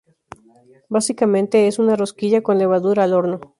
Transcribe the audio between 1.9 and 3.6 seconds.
rosquilla con levadura al horno.